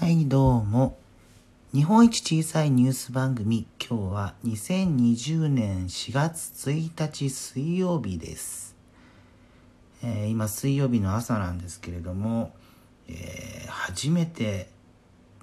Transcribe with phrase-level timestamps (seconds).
[0.00, 0.96] はいどうも。
[1.74, 8.76] 日本一小さいニュース番組今日は2020年4月1日水曜日です、
[10.04, 12.54] えー今水曜日の朝なんですけれども、
[13.08, 14.68] えー初めて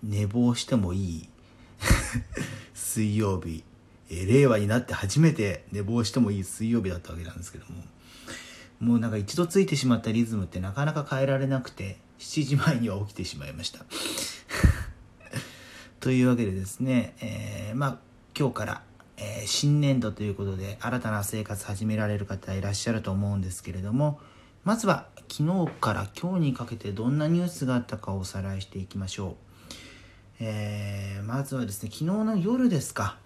[0.02, 1.30] 寝坊してもいい
[2.74, 3.66] 水曜日、
[4.10, 7.84] えー令和になって初めて寝坊してもいい水曜日だったわけなんですけども。
[8.80, 13.86] もうなんか一度ついてしまったリズムってなかなか変えられなくて7時前には起きてしまいました。
[16.06, 17.98] というわけでですね、えーまあ
[18.38, 18.84] 今日から、
[19.18, 24.20] えー新年度ということで新たな生活始められる方いらっしゃると思うんですけれども
[24.64, 29.34] まずは昨日から今日にかけてどんなニュースがあったかをおさらいしていきましょう、
[30.42, 33.18] えーまずはですね昨日の夜ですか、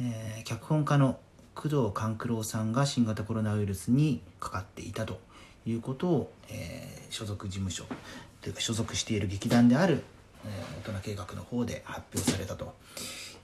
[0.00, 1.20] え脚本家の
[1.54, 5.20] 工藤官九郎さんが新型コロナウイルスにかかっていたと
[5.64, 7.84] いうことを、え所属事務所
[8.40, 10.02] というか所属している劇団である、
[10.44, 12.74] 大人計画の方で発表されたと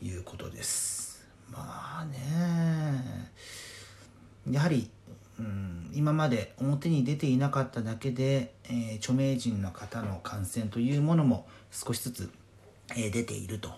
[0.03, 1.25] いうことです。
[1.51, 3.31] まあね
[4.51, 4.91] やはり、
[5.39, 12.31] うん、今まで表に出ていなかっただけで、えー著名人の方の感染というものも少しずつ、
[12.91, 13.71] えー出ていると、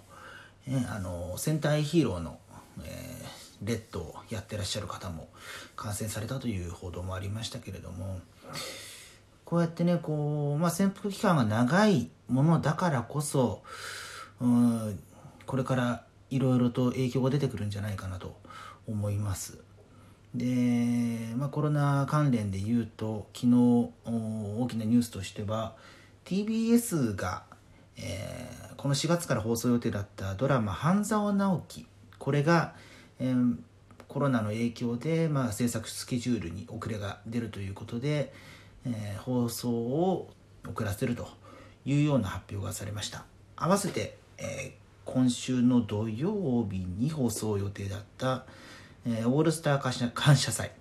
[0.68, 2.38] えーあの戦隊ヒーローの、
[2.84, 3.16] え
[3.62, 5.28] レッドをやってらっしゃる方も
[5.76, 8.20] 感染されたという報道もありましたけれども
[9.46, 13.62] こうやってねこう、まあ、潜伏期間が長いものだからこそ
[14.40, 14.98] うん
[15.46, 18.36] これからいろいろと影響が出てくるんじゃないかなと
[18.88, 19.58] 思います。
[20.34, 23.54] で、まあ、コロナ関連で言うと昨日
[24.04, 25.74] 大きなニュースとしては
[26.26, 27.44] TBS が、
[27.96, 31.86] えーこの4月から放送予定だったドラマ「半沢直樹」
[32.20, 32.74] これが、
[33.18, 33.56] えー
[34.08, 38.32] コロナの影響で、まあ、制作スケジュールに遅れが出るということで、
[38.86, 40.30] えー放送を
[40.68, 41.28] 遅らせると
[41.84, 43.24] いうような発表がされました。
[43.56, 48.44] 合わせて、えー今週の土曜日に放送予定だった、
[49.06, 50.72] えーオールスター感謝感謝祭。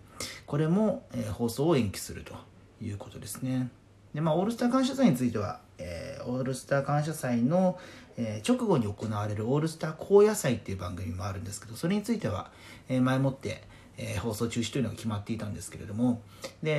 [0.45, 2.33] これも、えー放送を延期すると
[2.81, 3.69] いうことですね。
[4.13, 7.77] で、まあ、オールスター感謝祭については、えーオールスター感謝祭の、
[8.17, 12.49] えー直後に行われるオールスター高野祭っていう番組もあるんですけどそれについては、
[12.89, 13.63] えー前もって、
[13.97, 16.21] えー放送中止というのが決まっていたんですけれども
[16.63, 16.71] で、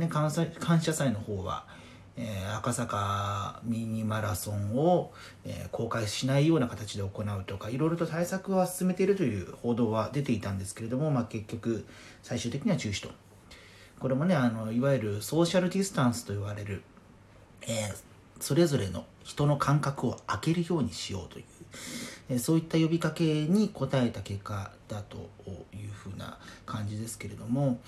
[0.00, 1.64] ね、感謝感謝祭の方は、
[2.16, 5.12] えー赤坂ミニマラソンを、
[5.44, 11.86] えー公開しないような形で行うとかいろいろと対策は進めているという報道は出ていたんですけれども、まあ、結局
[12.22, 13.10] 最終的には中止と。
[14.00, 16.82] これもねあのいわゆるソーシャルディスタンスと言われる、
[17.62, 18.09] えー
[18.40, 21.44] それぞれの人の間隔を空けるようにしようとい
[22.34, 25.16] う、そういった呼びかけに応えた結果だと
[25.72, 27.80] いうふうな感じですけれども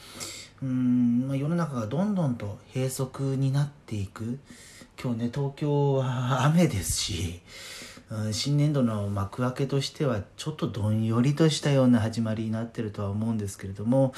[0.62, 4.38] うん、まあ、世の中がどんどんと閉塞になっていく。
[5.02, 7.41] 今日ね東京は雨ですし、
[8.30, 14.12] 新年度の幕開けとしてはちょっとどんよりとしたような始まりになってるとは思うんですけれども、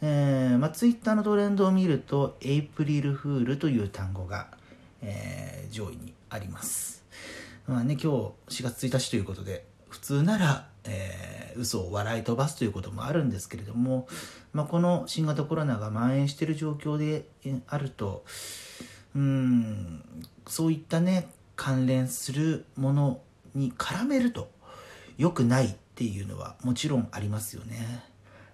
[0.00, 4.46] えーまあ、ツイッターのトレンドを見るとエイプリルフールという単語が、
[5.02, 5.33] えー
[5.74, 7.04] 上位にあります。
[7.66, 14.06] まあね、今日4月1日ということで普通なら、えー嘘を笑い飛ばすということもあるんですけれども、
[14.52, 17.26] まあ、この新型コロナが蔓延している状況で
[17.66, 18.24] あると
[19.14, 20.02] うん
[20.46, 23.20] そういったね関連するもの
[23.54, 24.50] に絡めると
[25.16, 28.04] 良くないっていうのはもちろんありますよね。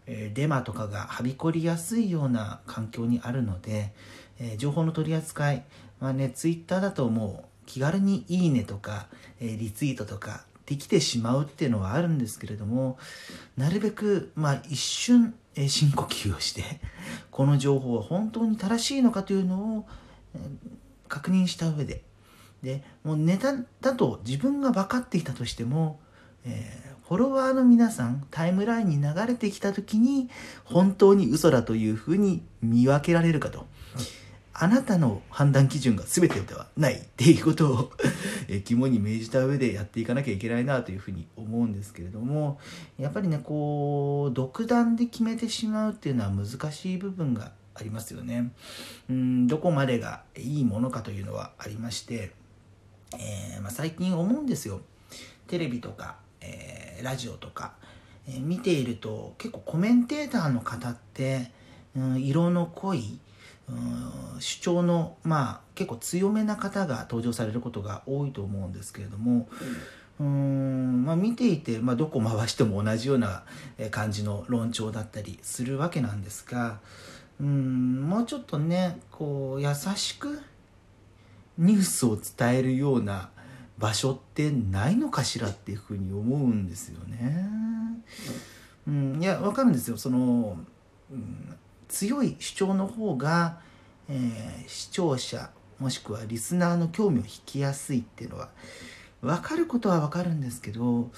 [0.06, 3.94] えデマとかがはびこりやすいような環境にあるので、
[4.40, 5.64] えー情報の取り扱い、
[6.00, 9.06] まあね、ツイッターだともう気軽に「いいね」とか、
[9.40, 12.98] えーリツイートとかできてしまうっていうのはあるんですけれども
[13.56, 16.80] なるべく、まあ、一瞬、えー深呼吸をして
[17.30, 19.86] この情報は本当に正しいのかというのを、
[20.34, 20.48] えー
[21.08, 22.04] 確認した上で
[22.62, 25.98] でもうネタだと自分が分かっていたとしても、
[26.44, 30.30] えーフォロワーの皆さんタイムラインに流れてきた時に
[30.62, 33.66] 本当に嘘だというふうに見分けられるかと。
[34.52, 37.92] あなたの判断基準が全てではないっていうことを
[38.64, 42.58] 肝に銘じた上でやっていかなきゃいけないなというふうに思うんですけれども
[42.98, 48.52] やっぱりねこう独断で決めてしまうっていうのは難しい部分がありますよね。
[49.08, 52.32] うんどこまでがいいものかというのはありまして、
[53.14, 54.80] えーまあ、最近思うんですよ
[55.46, 57.72] テレビとか、えーラジオとか、
[58.28, 61.50] えー見ていると結構コメンテーターの方って、
[61.96, 63.18] うん、色の濃い
[64.38, 69.48] 主張のまあ結構強めな方が登場されることが多いと思うんですけれども、
[70.18, 73.44] うーんまあ、見ていて、まあ、どこ回しても同じような
[73.78, 76.80] えー感じの論調だったりするわけなんですが
[77.40, 80.40] うんもうちょっとねこう優しく
[81.58, 83.30] ニュースを伝えるような
[83.78, 87.48] 場所ってないのかしらっていうふうに思うんですよね。
[88.86, 89.96] うん、いやわかるんですよ。
[89.96, 90.58] その、
[91.10, 91.54] うん、
[91.90, 93.58] 強い主張の方が、
[94.08, 95.50] えー、視聴者
[95.80, 98.50] もしくはリスナーの興味を引きやすいっていうのは
[99.20, 101.10] 分かることは分かるんですけど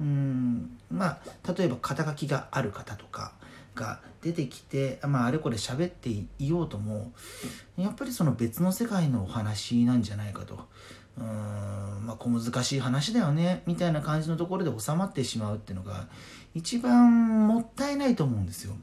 [0.00, 3.32] うんまあ例えば肩書きがある方とか
[3.74, 7.12] が出てきて、まあ、あれこれ喋っていようとも
[7.78, 10.68] やっぱりその別の世界のお話なんじゃないかと。
[11.18, 16.06] うーんまあ小難しい話だよねみたいな感じのところで収まってしまうっていうのが
[16.54, 18.74] 一番もったいないと思うんですよ。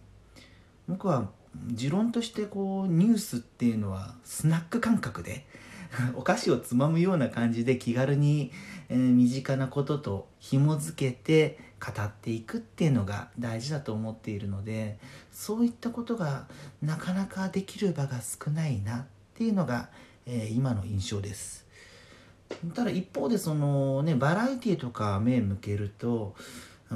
[0.88, 1.30] 僕は
[1.68, 5.46] 持論としてこうニュースっていうのはスナック感覚で
[6.16, 8.52] お菓子をつまむような感じで気軽に、
[8.90, 15.00] えー、身近なことと紐付けて語っていくっていうのが大事だと思っているので
[15.32, 16.48] そういったことが
[16.82, 19.06] なかなかできる場が少ないなっ
[19.36, 19.90] ていうのが、
[20.26, 21.66] えー、今の印象です。
[22.74, 26.34] ただ一方でそのねバラエティーとか目向けると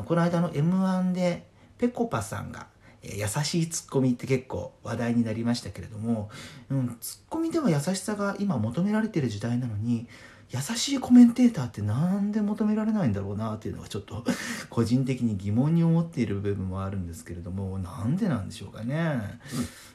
[0.05, 1.45] この間の m 1で
[1.77, 2.67] ぺこぱさんが
[3.03, 6.29] 優しいツッコミって結構話題になりましたけれども、
[6.69, 10.07] うん、ツッコミでは優しさが今求められてる時代なのに
[10.51, 14.23] 優しいコメンテーターってなんで求められないんだろうなっていうのはちょっと
[14.69, 19.39] 個人的に疑問に思っている部分もあるんですけれどもなんでなんでしょうかね。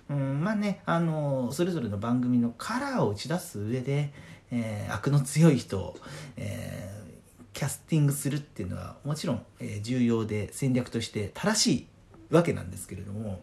[0.08, 4.12] うん、まあねあのそれぞれの番組のカラーを打ち出す上で、
[4.50, 5.98] えー、悪の強い人を、
[6.36, 11.86] えー、キャスティングするっていうのはもちろん、えー、重要で戦略として正しい
[12.31, 13.40] わけなんですけれども、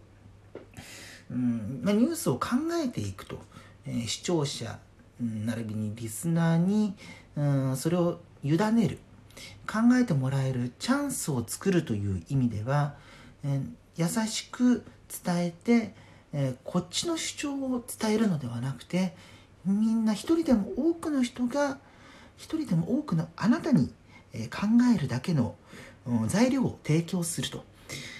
[1.31, 2.49] うんまあ、ニュースを考
[2.83, 3.39] えていくと、
[3.85, 4.79] えー、視聴者
[5.19, 6.95] 並びにリスナーに、
[7.35, 8.99] うん、それを委ねる
[9.67, 12.95] 考えてもらえるチャンスを作るという意味では、
[13.43, 13.61] え、
[13.95, 14.83] 優しく
[15.23, 15.95] 伝えて、
[16.33, 19.15] え、こっちの主張を伝えるのではなくて
[19.65, 21.77] みんな一人でも多くの人が
[22.37, 23.91] 一人でも多くのあなたに、
[24.33, 24.61] え考
[24.93, 25.55] えるだけの、
[26.27, 27.63] 材料を提供すると。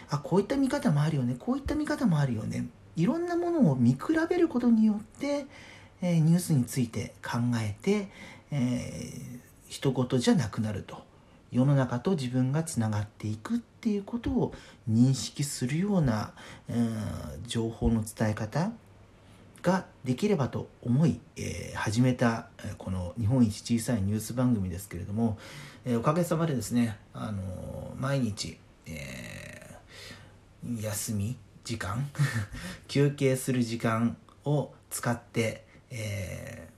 [0.10, 1.36] あこういった見方もあるよね。
[1.38, 2.68] こういった見方もあるよね。
[2.96, 5.46] いろんなものを見比べることによって、
[6.02, 8.10] えー、ニュースについて考えて、
[8.52, 11.04] えー、一言じゃなくなると。
[11.54, 14.54] 世の中と自分がつながっていくっていうことを
[14.90, 16.34] 認識するような、
[16.68, 16.88] えー、
[17.46, 18.72] 情報の伝え方
[19.62, 22.48] ができればと思い、えー、始めた
[22.80, 25.38] この日本一小さいニュース番組ですけれども、
[25.86, 27.42] えー、おかげさまでですね、あの
[27.98, 28.58] 毎日、
[28.88, 29.23] え
[30.82, 32.10] 休み時間？
[32.88, 36.70] 休憩する時間を使って、え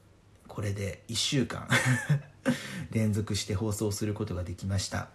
[0.45, 1.67] ー、これで1週間
[2.91, 5.09] 連続して放送することができました。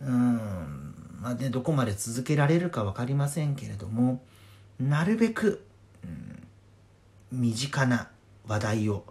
[0.00, 4.22] うんまあねどこまで続けられるか分かりませんけれども
[4.78, 5.64] なるべく、
[6.04, 6.46] うん、
[7.32, 8.10] 身近な
[8.46, 9.04] 話題を、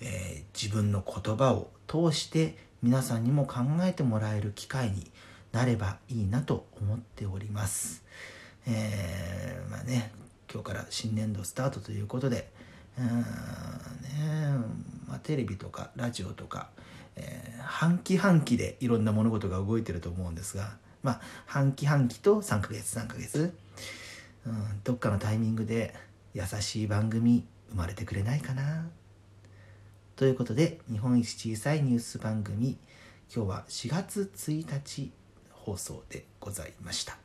[0.00, 5.10] えー、自分の言葉を通して皆さんにも考えてもらえる機会に
[5.52, 7.43] なればいいなと思っております。
[7.54, 8.02] ます。
[8.66, 10.12] えー、まあね
[10.52, 12.50] 今日から新年度スタートということで
[12.98, 13.24] うんね
[15.08, 16.68] まあ、テレビとかラジオとか、
[17.16, 23.54] えー、半期半期でいろんな物事が動いてると思うんですが、まあ、半期半期と3ヶ月3ヶ月、
[24.46, 25.94] うん、どっかのタイミングで
[26.34, 28.86] 優しい番組生まれてくれないかな
[30.16, 32.78] ということで日本一小さいニュース番組
[33.34, 35.10] 今日は4月1日
[35.50, 37.23] 放送でございました。